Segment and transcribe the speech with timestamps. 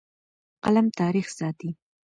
[0.63, 1.69] قلم تاریخ ساتي.